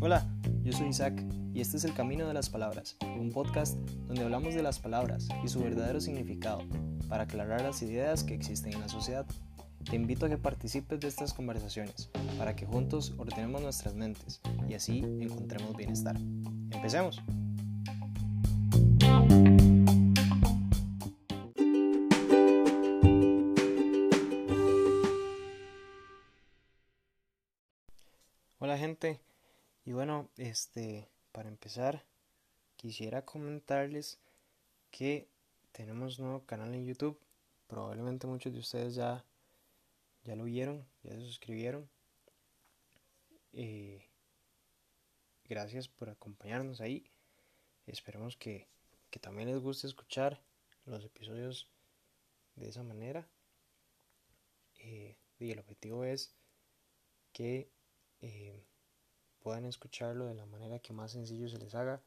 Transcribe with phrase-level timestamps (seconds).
[0.00, 0.26] Hola,
[0.62, 4.54] yo soy Isaac y este es El Camino de las Palabras, un podcast donde hablamos
[4.54, 6.60] de las palabras y su verdadero significado
[7.08, 9.24] para aclarar las ideas que existen en la sociedad.
[9.88, 14.74] Te invito a que participes de estas conversaciones para que juntos ordenemos nuestras mentes y
[14.74, 16.18] así encontremos bienestar.
[16.72, 17.22] Empecemos.
[29.84, 32.04] Y bueno, este, para empezar,
[32.76, 34.18] quisiera comentarles
[34.90, 35.28] que
[35.72, 37.18] tenemos un nuevo canal en YouTube.
[37.66, 39.24] Probablemente muchos de ustedes ya,
[40.24, 41.88] ya lo vieron, ya se suscribieron.
[43.52, 44.06] Eh,
[45.48, 47.10] gracias por acompañarnos ahí.
[47.86, 48.68] Esperemos que,
[49.10, 50.42] que también les guste escuchar
[50.84, 51.70] los episodios
[52.56, 53.26] de esa manera.
[54.76, 56.34] Eh, y el objetivo es
[57.32, 57.70] que
[58.20, 58.66] eh,
[59.42, 62.00] puedan escucharlo de la manera que más sencillo se les haga,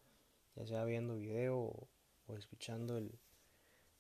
[0.56, 1.88] ya sea viendo video o,
[2.38, 3.12] escuchando el,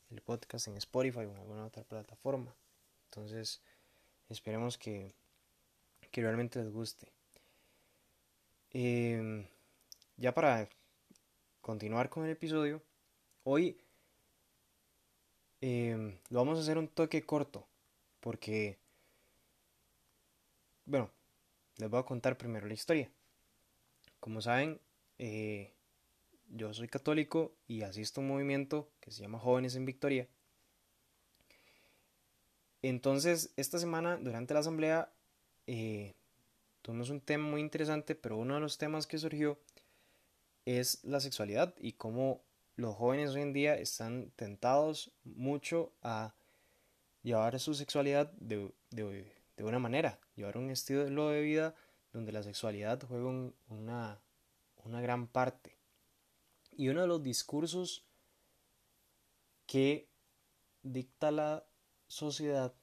[0.09, 2.55] el, podcast en Spotify o en alguna otra plataforma.
[3.05, 3.61] Entonces,
[4.29, 5.13] esperemos que,
[6.11, 7.11] que realmente les guste.
[8.71, 9.45] Em,
[10.17, 10.67] ya para
[11.61, 12.81] continuar con el episodio,
[13.43, 13.77] hoy
[15.61, 17.67] em, lo vamos a hacer un toque corto,
[18.19, 18.79] porque,
[20.85, 21.11] bueno,
[21.77, 23.11] les voy a contar primero la historia.
[24.23, 24.79] Como saben,
[25.19, 25.73] eh,
[26.47, 30.29] yo soy católico y asisto a un movimiento que se llama Jóvenes en Victoria.
[32.81, 35.11] Entonces, esta semana, durante la asamblea,
[35.67, 36.13] eh,
[36.81, 39.59] tuvimos un tema muy interesante, pero uno de los temas que surgió
[40.63, 42.45] es la sexualidad y cómo
[42.77, 46.33] los jóvenes hoy en día están tentados mucho a
[47.23, 51.75] llevar su sexualidad de, de, de una manera, llevar un estilo de vida
[52.13, 53.27] donde la sexualidad juega
[53.67, 54.21] una,
[54.85, 55.75] una gran parte.
[56.71, 58.05] Y uno de los discursos
[59.65, 60.07] que
[60.83, 61.65] dicta la
[62.07, 62.73] sociedad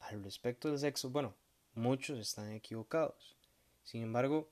[0.00, 1.34] al respecto del sexo, bueno,
[1.74, 3.36] muchos están equivocados.
[3.82, 4.50] Sin embargo,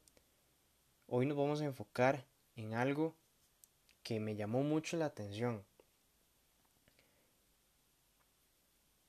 [1.06, 2.24] hoy nos vamos a enfocar
[2.56, 3.16] en algo
[4.02, 5.64] que me llamó mucho la atención.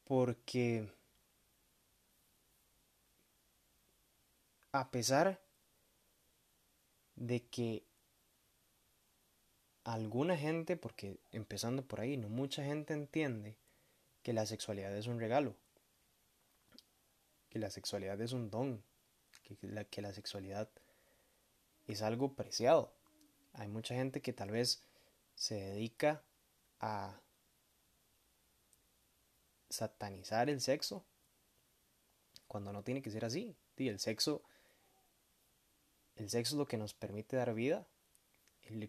[0.04, 0.92] Porque
[4.72, 5.42] a pesar
[7.16, 7.86] de que
[9.84, 13.58] alguna gente, porque empezando por ahí, no mucha gente entiende
[14.24, 15.56] que la sexualidad es un regalo,
[17.50, 18.84] que la sexualidad es un don,
[19.44, 20.70] que la, que la sexualidad
[21.88, 22.94] es algo preciado.
[23.54, 24.84] Hay mucha gente que tal vez
[25.36, 26.24] se dedica
[26.80, 27.20] a
[29.70, 31.06] satanizar el sexo
[32.48, 33.56] cuando no tiene que ser así.
[33.78, 34.44] Y el sexo
[36.22, 37.88] el sexo es lo que nos permite dar vida.
[38.64, 38.88] El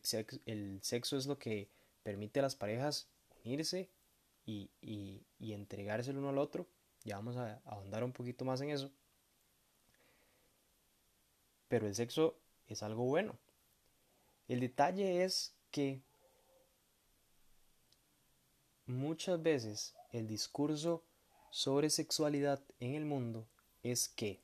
[0.82, 1.70] sexo, es lo que
[2.03, 3.09] permite a las parejas
[3.43, 3.88] unirse
[4.44, 6.66] y, y, entregarse el uno al otro.
[7.04, 8.91] Ya vamos a ahondar un poquito más en eso.
[11.69, 12.37] Pero el sexo
[12.69, 13.38] es algo bueno.
[14.47, 16.03] El detalle es que
[18.84, 21.03] muchas veces el discurso
[21.50, 23.49] sobre sexualidad en el mundo
[23.82, 24.43] es que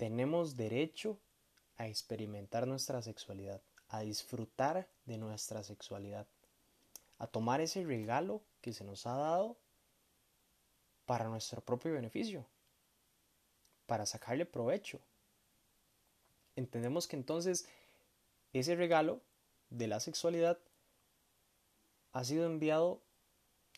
[0.00, 1.20] Tenemos derecho
[1.76, 6.26] a experimentar nuestra sexualidad, a disfrutar de nuestra sexualidad,
[7.18, 9.58] a tomar ese regalo que se nos ha dado
[11.04, 12.46] para nuestro propio beneficio,
[13.84, 15.00] para sacarle provecho.
[16.56, 17.68] Entendemos que entonces
[18.54, 19.20] ese regalo
[19.68, 20.58] de la sexualidad
[22.12, 23.02] ha sido enviado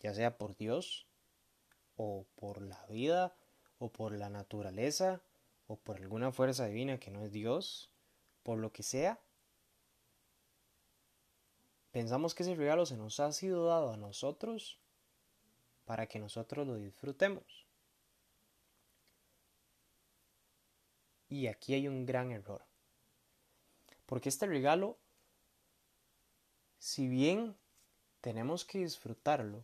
[0.01, 1.05] ya sea por Dios
[1.97, 3.35] o por la vida
[3.77, 5.21] o por la naturaleza
[5.73, 7.89] o por alguna fuerza divina que no es Dios,
[8.43, 9.19] por lo que sea,
[11.91, 14.77] pensamos que ese regalo se nos ha sido dado a nosotros
[15.85, 17.65] para que nosotros lo disfrutemos.
[21.27, 22.63] Y aquí hay un gran error.
[24.05, 24.99] Porque este regalo,
[26.77, 27.57] si bien
[28.21, 29.63] tenemos que disfrutarlo,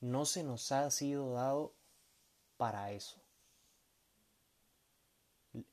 [0.00, 1.72] no se nos ha sido dado
[2.56, 3.23] para eso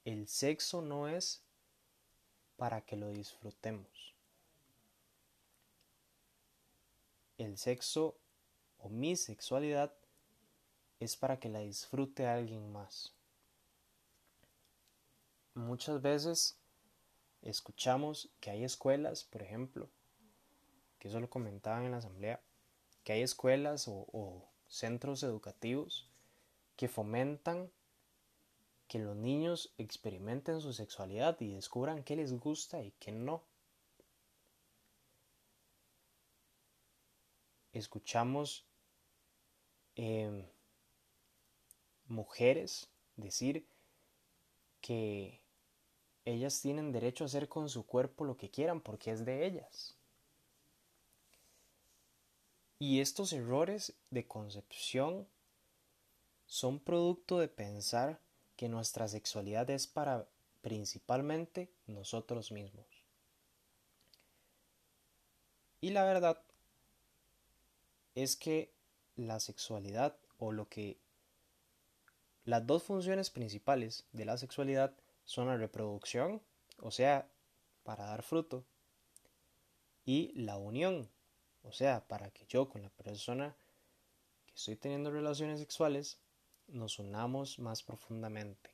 [0.06, 1.42] el sexo no es
[2.58, 4.14] para que lo disfrutemos.
[7.38, 8.16] El sexo
[8.78, 9.94] o mi sexualidad
[11.00, 13.14] es para que la disfrute alguien más.
[15.56, 16.58] Muchas veces
[17.42, 19.90] escuchamos que hay escuelas, por ejemplo,
[21.00, 22.40] que eso lo comentaban en la asamblea,
[23.04, 26.08] que hay escuelas o, centros educativos
[26.78, 27.70] que fomentan
[28.92, 33.42] que los niños experimenten su sexualidad y descubran qué les gusta y qué no.
[37.72, 38.66] Escuchamos
[39.96, 40.46] em,
[42.08, 43.66] mujeres decir
[44.82, 45.40] que
[46.26, 49.96] ellas tienen derecho a hacer con su cuerpo lo que quieran porque es de ellas.
[52.78, 55.30] Y estos errores de concepción
[56.46, 58.20] son producto de pensar
[58.62, 60.28] que nuestra sexualidad es para
[60.62, 62.86] principalmente nosotros mismos.
[65.80, 66.40] Y la verdad
[68.14, 68.72] es que
[69.16, 71.00] la sexualidad o lo que
[72.46, 74.94] las dos funciones principales de la sexualidad
[75.26, 76.40] son la reproducción,
[76.78, 77.28] o sea,
[77.82, 78.64] para dar fruto,
[80.06, 81.10] y la unión,
[81.64, 83.56] o sea, para que yo con la persona
[84.46, 86.20] que estoy teniendo relaciones sexuales
[86.68, 88.72] nos unamos más profundamente,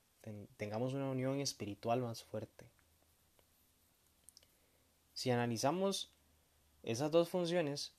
[0.57, 2.65] tengamos una unión espiritual más fuerte.
[5.13, 6.11] Si analizamos
[6.83, 7.93] esas dos funciones,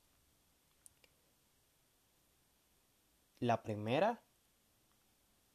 [3.41, 4.21] la primera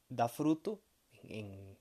[0.10, 0.82] da fruto
[1.24, 1.78] en,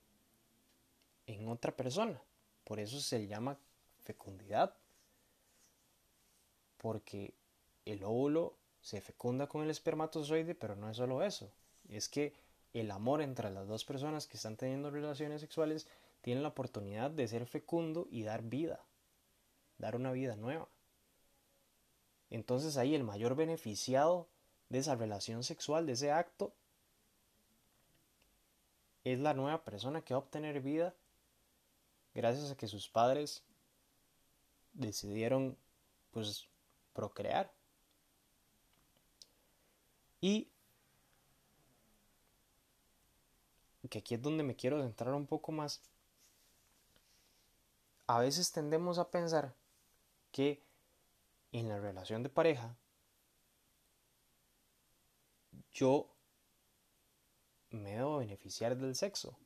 [1.26, 2.22] en otra persona.
[2.64, 3.58] Por eso se llama
[4.02, 4.74] fecundidad.
[6.78, 7.34] Porque
[7.84, 11.50] el óvulo se fecunda con el espermatozoide, pero no es solo eso.
[11.92, 12.32] Es que
[12.72, 15.86] el amor entre las dos personas que están teniendo relaciones sexuales
[16.22, 18.84] tiene la oportunidad de ser fecundo y dar vida,
[19.78, 20.68] dar una vida nueva.
[22.30, 24.28] Entonces ahí el mayor beneficiado
[24.70, 26.54] de esa relación sexual, de ese acto,
[29.04, 30.94] es la nueva persona que va a obtener vida
[32.14, 33.44] gracias a que sus padres
[34.72, 35.58] decidieron
[36.10, 36.48] pues
[36.94, 37.52] procrear.
[40.20, 40.51] Y
[43.88, 45.80] que aquí es donde me quiero centrar un poco más.
[48.06, 49.54] A veces tendemos a pensar
[50.30, 50.62] que
[51.52, 52.74] en la relación de pareja
[55.72, 56.08] yo
[57.70, 59.36] me debo beneficiar del sexo.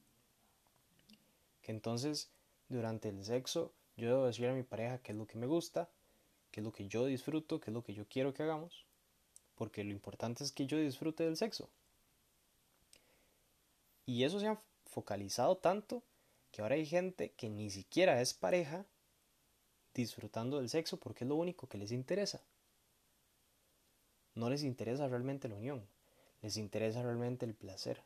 [1.62, 2.30] Que entonces
[2.68, 5.88] durante el sexo yo debo decir a mi pareja qué es lo que me gusta,
[6.50, 8.84] qué es lo que yo disfruto, qué es lo que yo quiero que hagamos,
[9.54, 11.68] porque lo importante es que yo disfrute del sexo.
[14.06, 16.02] Y eso se ha focalizado tanto
[16.50, 18.86] que ahora hay gente que ni siquiera es pareja
[19.92, 22.42] disfrutando del sexo porque es lo único que les interesa.
[24.34, 25.86] No les interesa realmente la unión,
[26.42, 28.02] les interesa realmente el placer.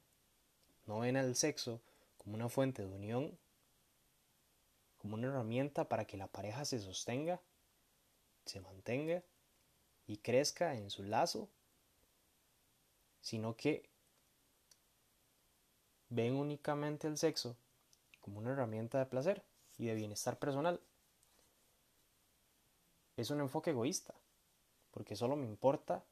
[0.87, 1.81] No ven al sexo
[2.17, 3.39] como una fuente de unión
[5.01, 7.41] como una herramienta para que la pareja se sostenga,
[8.45, 9.23] se mantenga
[10.07, 11.49] y crezca en su lazo,
[13.23, 13.90] sino que
[16.11, 17.57] ven únicamente el sexo
[18.21, 19.43] como una herramienta de placer
[19.79, 20.81] y de bienestar personal.
[23.17, 24.15] Es un enfoque egoísta,
[24.91, 26.05] porque solo me importa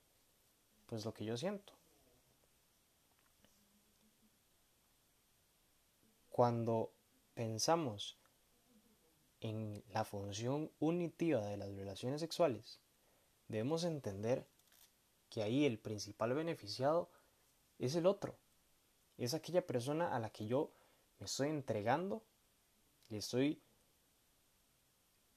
[0.86, 1.74] pues lo que yo siento.
[6.30, 6.92] Cuando
[7.34, 8.16] pensamos
[9.40, 12.80] en la función unitiva de las relaciones sexuales,
[13.48, 14.46] debemos entender
[15.30, 17.10] que ahí el principal beneficiado
[17.78, 18.38] es el otro,
[19.18, 20.70] es aquella persona a la que yo
[21.18, 22.22] me estoy entregando,
[23.08, 23.60] le estoy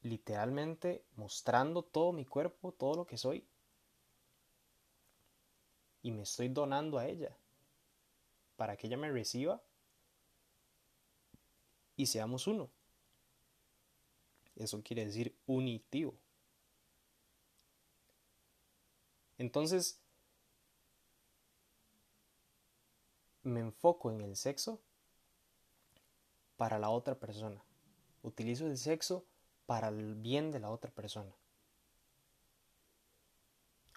[0.04, 3.46] literalmente mostrando todo mi cuerpo, todo lo que soy,
[6.04, 7.36] y me estoy donando a ella,
[8.56, 9.62] para que ella me reciba
[11.96, 12.70] y seamos uno.
[14.56, 16.14] Eso quiere decir unitivo.
[19.38, 20.01] Entonces,
[23.44, 24.82] me enfoco en el sexo
[26.58, 27.64] para la otra persona.
[28.24, 29.26] Utilizo el sexo
[29.66, 31.32] para el bien de la otra persona.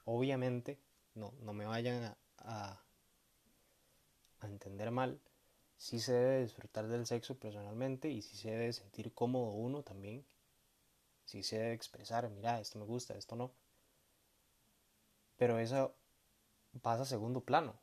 [0.04, 0.78] Obviamente,
[1.14, 2.80] no, no me vayan a,
[4.42, 5.20] entender mal.
[5.78, 10.24] Sí se debe disfrutar del sexo personalmente y sí se debe sentir cómodo uno también
[11.24, 13.52] si se debe expresar, mira, esto me gusta, esto no.
[15.36, 15.94] Pero eso
[16.82, 17.74] pasa a segundo plano.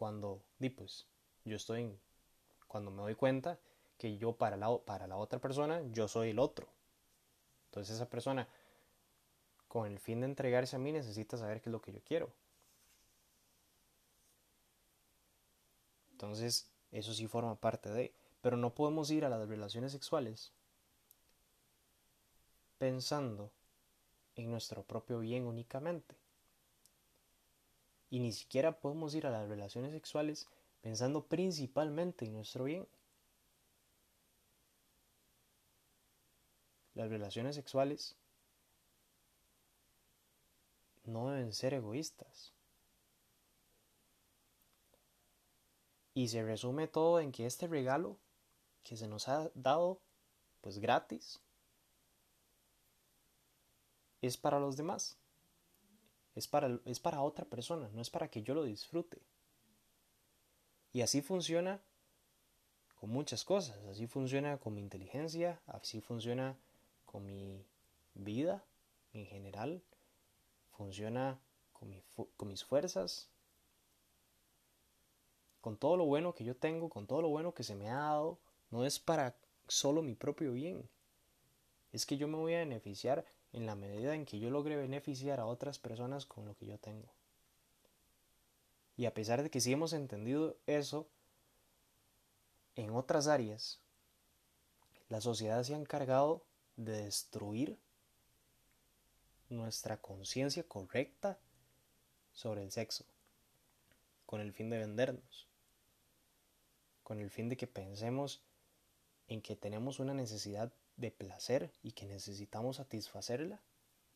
[0.00, 1.06] Cuando, di pues,
[1.44, 1.94] yo estoy
[2.66, 3.58] cuando me doy cuenta
[3.98, 6.66] que yo para la, para la otra persona, yo soy el otro.
[7.66, 8.48] Entonces esa persona,
[9.68, 12.32] con el fin de entregarse a mí, necesita saber qué es lo que yo quiero.
[16.12, 18.14] Entonces, eso sí forma parte de...
[18.40, 20.50] Pero no podemos ir a las relaciones sexuales
[22.78, 23.52] pensando
[24.34, 26.19] en nuestro propio bien únicamente.
[28.10, 30.48] Y ni siquiera podemos ir a las relaciones sexuales
[30.80, 32.86] pensando principalmente en nuestro bien.
[36.94, 38.16] Las relaciones sexuales
[41.04, 42.52] no deben ser egoístas.
[46.14, 48.18] Y se resume todo en que este regalo
[48.82, 50.00] que se nos ha dado,
[50.60, 51.40] pues gratis,
[54.20, 55.19] es para los demás.
[56.34, 59.18] Es para, es para otra persona, no es para que yo lo disfrute.
[60.92, 61.80] Y así funciona
[63.00, 63.78] con muchas cosas.
[63.90, 66.56] Así funciona con mi inteligencia, así funciona
[67.06, 67.64] con mi
[68.14, 68.64] vida
[69.12, 69.82] en general,
[70.76, 71.38] funciona
[71.72, 71.94] con,
[72.36, 73.28] con mis fuerzas,
[75.60, 77.96] con todo lo bueno que yo tengo, con todo lo bueno que se me ha
[77.96, 78.38] dado,
[78.70, 80.88] no es para solo mi propio bien.
[81.92, 85.40] Es que yo me voy a beneficiar en la medida en que yo logre beneficiar
[85.40, 87.08] a otras personas con lo que yo tengo.
[88.96, 91.08] Y a pesar de que sí hemos entendido eso,
[92.76, 93.80] en otras áreas,
[95.08, 96.44] la sociedad se ha encargado
[96.76, 97.78] de destruir
[99.48, 101.38] nuestra conciencia correcta
[102.32, 103.04] sobre el sexo,
[104.26, 105.48] con el fin de vendernos,
[107.02, 108.42] con el fin de que pensemos
[109.26, 113.60] en que tenemos una necesidad de placer y que necesitamos satisfacerla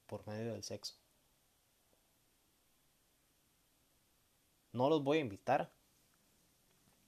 [0.07, 0.95] por medio del sexo.
[4.73, 5.73] No los voy a invitar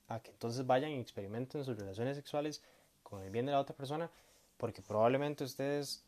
[0.07, 2.63] a que entonces vayan y experimenten sus relaciones sexuales
[3.03, 4.09] con el bien de la otra persona,
[4.57, 6.03] porque probablemente ustedes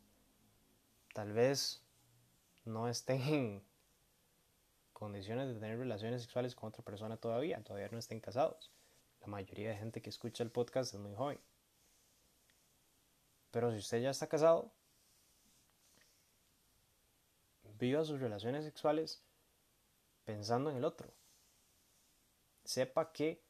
[1.14, 1.82] tal vez
[2.64, 3.62] no estén en
[4.92, 8.70] condiciones de tener relaciones sexuales con otra persona todavía, todavía no estén casados.
[9.20, 11.38] La mayoría de gente que escucha el podcast es muy joven.
[13.50, 14.70] Pero si usted ya está casado,
[17.78, 19.22] viva sus relaciones sexuales
[20.24, 21.10] pensando en el otro.
[22.64, 23.42] Sepa que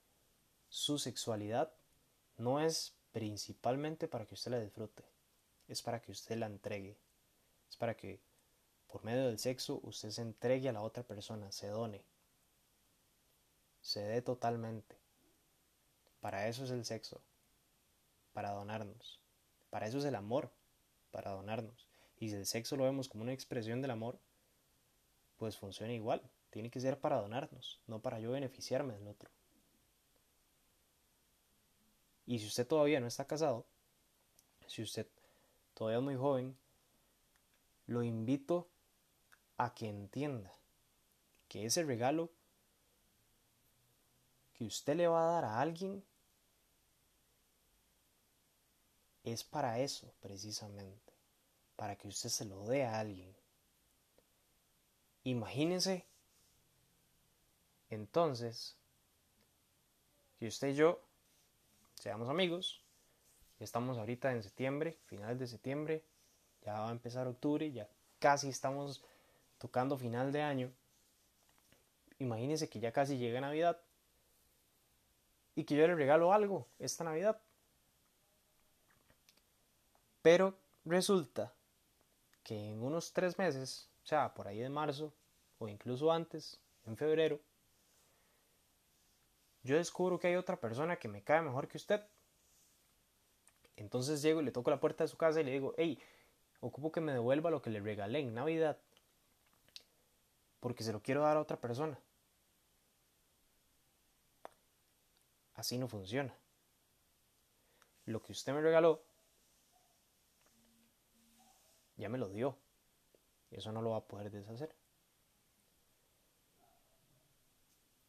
[0.68, 1.72] su sexualidad
[2.36, 5.04] no es principalmente para que usted la disfrute,
[5.68, 6.96] es para que usted la entregue,
[7.68, 8.20] es para que
[8.86, 12.02] por medio del sexo usted se entregue a la otra persona, se done,
[13.80, 14.96] se dé totalmente.
[16.20, 17.20] Para eso es el sexo,
[18.32, 19.19] para donarnos.
[19.70, 20.50] Para eso es el amor,
[21.10, 21.88] para donarnos.
[22.18, 24.18] Y si el sexo lo vemos como una expresión del amor,
[25.36, 26.22] pues funciona igual.
[26.50, 29.30] Tiene que ser para donarnos, no para yo beneficiarme del otro.
[32.26, 33.66] Y si usted todavía no está casado,
[34.66, 35.06] si usted
[35.74, 36.56] todavía es muy joven,
[37.86, 38.68] lo invito
[39.56, 40.54] a que entienda
[41.48, 42.30] que ese regalo
[44.54, 46.04] que usted le va a dar a alguien
[49.24, 51.12] es para eso precisamente,
[51.76, 53.34] para que usted se lo dé a alguien.
[55.24, 56.06] Imagínense
[57.90, 58.76] entonces
[60.38, 61.00] que usted y yo
[61.94, 62.82] seamos amigos,
[63.58, 66.02] estamos ahorita en septiembre, finales de septiembre,
[66.62, 69.02] ya va a empezar octubre, ya casi estamos
[69.58, 70.72] tocando final de año.
[72.18, 73.80] Imagínense que ya casi llega Navidad
[75.54, 77.40] y que yo le regalo algo esta Navidad.
[80.22, 81.54] Pero resulta
[82.42, 85.12] que en unos tres meses, o sea, por ahí de marzo,
[85.58, 87.40] o incluso antes, en febrero,
[89.62, 92.02] yo descubro que hay otra persona que me cae mejor que usted.
[93.76, 95.98] Entonces llego y le toco la puerta de su casa y le digo, hey,
[96.60, 98.78] ocupo que me devuelva lo que le regalé en Navidad,
[100.60, 101.98] porque se lo quiero dar a otra persona.
[105.54, 106.34] Así no funciona.
[108.06, 109.02] Lo que usted me regaló
[112.00, 112.56] ya me lo dio.
[113.50, 114.74] Y eso no lo va a poder deshacer.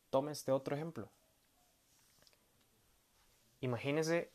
[0.10, 1.10] Tome este otro ejemplo.
[3.60, 4.32] Imagínese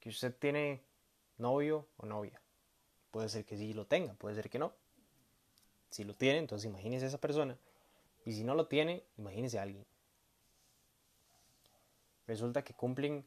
[0.00, 0.82] que usted tiene
[1.36, 2.40] novio o novia.
[3.10, 4.72] Puede ser que sí lo tenga, puede ser que no.
[5.90, 7.58] Si lo tiene, entonces imagínese a esa persona.
[8.24, 9.86] Y si no lo tiene, imagínese a alguien.
[12.26, 13.24] Resulta que cumplen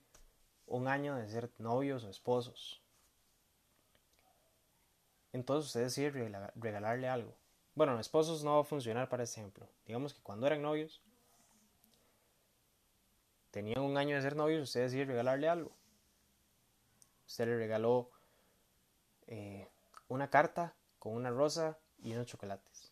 [0.68, 2.82] un año de ser novios o esposos
[5.34, 6.10] entonces usted decide
[6.56, 7.36] regalarle algo.
[7.74, 9.68] Bueno, esposos no va a funcionar para este ejemplo.
[9.86, 11.02] Digamos que cuando eran novios,
[13.52, 15.72] tenían un año de ser novios, usted decide regalarle algo.
[17.28, 18.12] Usted le regaló
[19.28, 19.70] eh,
[20.10, 22.92] una carta con una rosa y unos chocolates.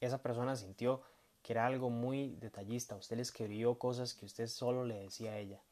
[0.00, 1.02] Esa persona sintió
[1.42, 2.96] que era algo muy detallista.
[2.96, 5.62] Usted le escribió cosas que usted solo le decía a ella.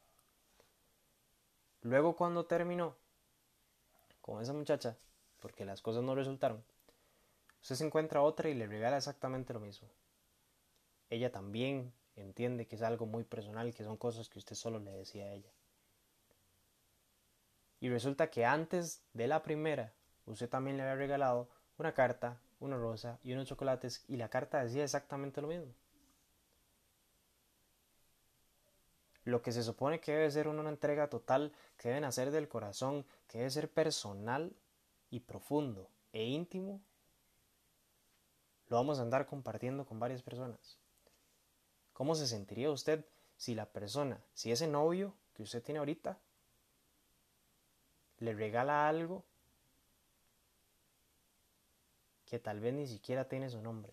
[1.83, 2.97] Luego cuando terminó,
[4.29, 4.95] con esa muchacha,
[5.41, 6.63] porque las cosas no resultaron,
[7.63, 9.89] usted se encuentra otra y le regala exactamente lo mismo.
[11.09, 14.91] Ella también entiende que es algo muy personal, que son cosas que usted solo le
[14.91, 15.49] decía a ella.
[17.81, 19.95] Y resulta que antes de la primera,
[20.27, 24.63] usted también le había regalado una carta, una rosa y unos chocolates y la carta
[24.63, 25.73] decía exactamente lo mismo.
[29.29, 33.05] Lo que se supone que debe ser una entrega total, que debe nacer del corazón,
[33.27, 34.57] que debe ser personal
[35.11, 36.81] y profundo e íntimo,
[38.69, 40.79] lo vamos a andar compartiendo con varias personas.
[41.93, 43.05] ¿Cómo se sentiría usted
[43.37, 46.19] si la persona, si ese novio que usted tiene ahorita,
[48.21, 49.25] le regala algo
[52.25, 53.93] que tal vez ni siquiera tiene su nombre?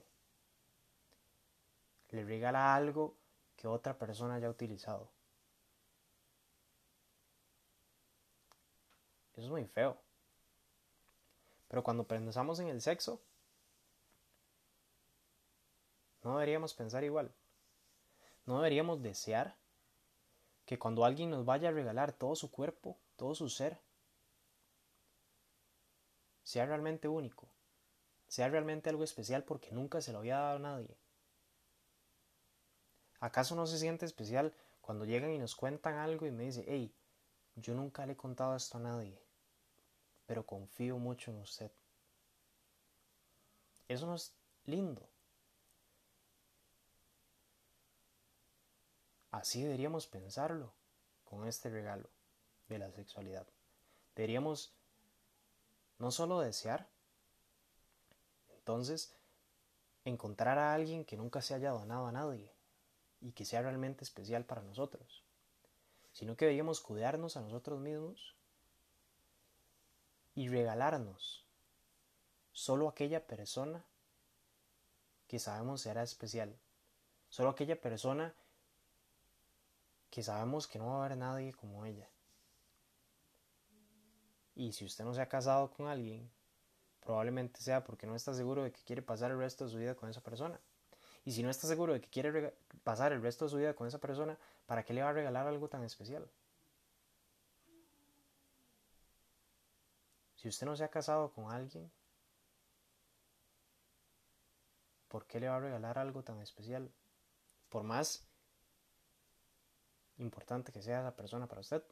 [2.12, 3.18] Le regala algo
[3.58, 5.14] que otra persona haya utilizado.
[9.36, 9.98] Eso es muy feo.
[11.68, 13.22] Pero cuando pensamos en el sexo,
[16.24, 17.32] no deberíamos pensar igual.
[18.46, 19.56] No deberíamos desear
[20.66, 23.80] que cuando alguien nos vaya a regalar todo su cuerpo, todo su ser,
[26.44, 27.48] sea realmente único,
[28.28, 30.98] sea realmente algo especial porque nunca se lo había dado a nadie.
[33.20, 36.94] ¿Acaso no se siente especial cuando llegan y nos cuentan algo y me dice, hey,
[37.56, 39.20] yo nunca le he contado esto a nadie,
[40.26, 41.72] pero confío mucho en usted?
[43.88, 44.34] Eso no es
[44.66, 45.08] lindo.
[49.32, 50.74] Así deberíamos pensarlo
[51.26, 52.10] con este regalo
[52.70, 53.46] de la sexualidad.
[54.16, 54.74] Deberíamos
[56.00, 56.88] no solo desear,
[58.58, 59.14] entonces
[60.06, 62.54] encontrar a alguien que nunca se haya donado a nadie
[63.22, 65.24] y que sea realmente especial para nosotros,
[66.14, 68.36] sino que deberíamos cuidarnos a nosotros mismos
[70.36, 71.46] y regalarnos
[72.52, 73.84] solo aquella persona
[75.28, 76.58] que sabemos será especial,
[77.30, 78.36] solo aquella persona
[80.10, 82.10] que sabemos que no va a haber nadie como ella.
[84.54, 86.32] Y si usted no se ha casado con alguien,
[87.02, 89.96] probablemente sea porque no está seguro de que quiere pasar el resto de su vida
[89.96, 90.60] con esa persona.
[91.26, 93.88] Y si no está seguro de que quiere pasar el resto de su vida con
[93.88, 96.30] esa persona, ¿para qué le va a regalar algo tan especial?
[100.46, 101.92] Si usted no se ha casado con alguien,
[105.08, 106.92] ¿por qué le va a regalar algo tan especial?
[107.70, 108.28] Por más
[110.20, 111.84] importante que sea esa persona para usted.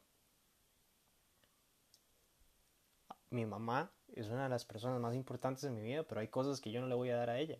[3.30, 6.60] Mi mamá es una de las personas más importantes en mi vida, pero hay cosas
[6.60, 7.58] que yo no le voy a dar a ella.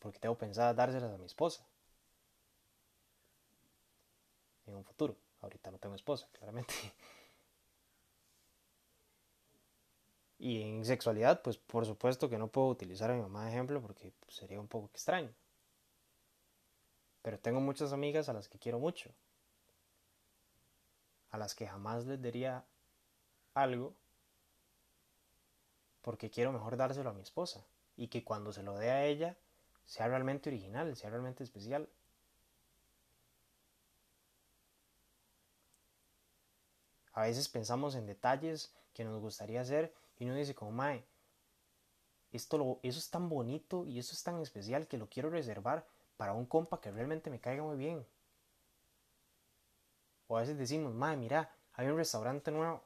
[0.00, 1.66] Porque tengo pensado dárselas a mi esposa.
[4.66, 5.16] En un futuro.
[5.40, 6.74] Ahorita no tengo esposa, claramente.
[10.44, 13.80] Y en sexualidad, pues por supuesto que no puedo utilizar a mi mamá de ejemplo
[13.80, 15.32] porque pues, sería un poco extraño.
[17.22, 19.08] Pero tengo muchas amigas a las que quiero mucho,
[21.30, 22.62] a las que jamás les daría
[23.54, 23.94] algo
[26.02, 27.64] porque quiero mejor dárselo a mi esposa
[27.96, 29.38] y que cuando se lo dé a ella
[29.86, 31.88] sea realmente original, sea realmente especial.
[37.14, 41.04] A veces pensamos en detalles que nos gustaría hacer y uno dice como, mae,
[42.32, 45.86] esto lo, eso es tan bonito y eso es tan especial que lo quiero reservar
[46.16, 48.06] para un compa que realmente me caiga muy bien.
[50.26, 52.82] O a veces decimos, madre, mira, hay un restaurante nuevo.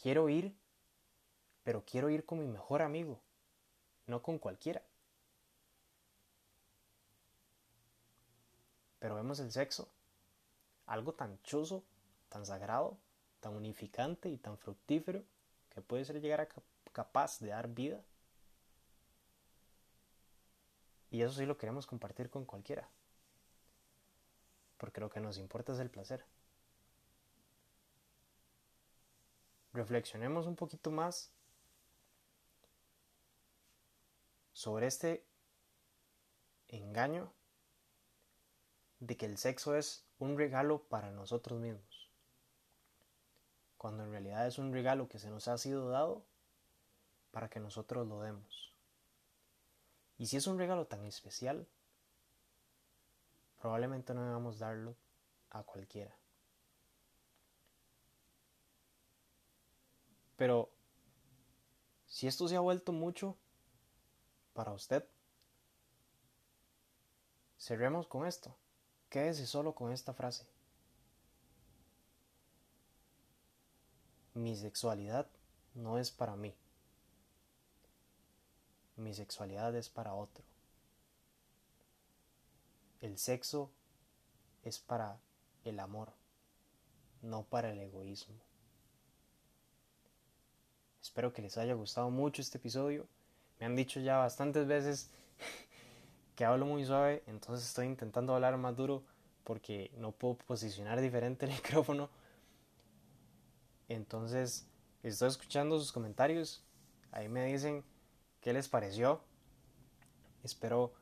[0.00, 0.54] Quiero ir,
[1.62, 3.20] pero quiero ir con mi mejor amigo,
[4.06, 4.82] no con cualquiera.
[8.98, 9.88] Pero vemos el sexo,
[10.86, 11.82] algo tan chuzo,
[12.28, 12.96] tan sagrado,
[13.40, 15.22] tan unificante y tan fructífero
[15.74, 16.48] que puede ser llegar a
[16.92, 18.02] capaz de dar vida
[21.10, 22.88] y eso sí lo queremos compartir con cualquiera.
[24.78, 26.24] Porque lo que nos importa es el placer.
[29.72, 31.30] Reflexionemos un poquito más
[34.52, 35.24] sobre este
[36.66, 37.32] engaño
[38.98, 41.93] de que el sexo es un regalo para nosotros mismos,
[43.84, 46.24] cuando en realidad es un regalo que se nos ha sido dado
[47.32, 48.72] para que nosotros lo demos.
[50.16, 51.68] Y si es un regalo tan especial,
[53.60, 54.96] probablemente no debamos darlo
[55.50, 56.16] a cualquiera.
[60.38, 60.70] Pero
[62.06, 63.36] si esto se ha vuelto mucho
[64.54, 65.06] para usted,
[67.58, 68.56] cerremos con esto.
[69.10, 70.53] Quédese solo con esta frase.
[74.34, 75.28] Mi sexualidad
[75.74, 76.54] no es para mí,
[78.96, 80.44] mi sexualidad es para otro.
[83.00, 83.70] El sexo
[84.62, 85.18] es para
[85.64, 86.12] el amor,
[87.22, 88.36] no para el egoísmo.
[91.02, 93.06] Espero que les haya gustado mucho este episodio.
[93.58, 95.10] Me han dicho ya bastantes veces
[96.36, 99.02] que hablo muy suave, entonces estoy intentando hablar más duro
[99.42, 102.08] porque no puedo posicionar diferente el micrófono.
[103.88, 104.66] Entonces,
[105.02, 106.64] estoy escuchando sus comentarios.
[107.12, 107.84] Ahí me dicen
[108.40, 109.22] qué les pareció.
[110.42, 110.94] Espero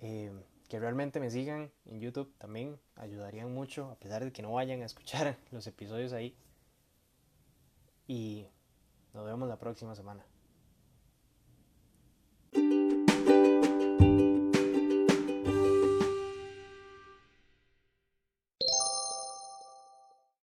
[0.00, 0.32] eh,
[0.68, 2.78] que realmente me sigan en YouTube también.
[2.96, 6.36] Ayudarían mucho, a pesar de que no vayan a escuchar los episodios ahí.
[8.06, 8.46] Y
[9.14, 10.24] nos vemos la próxima semana.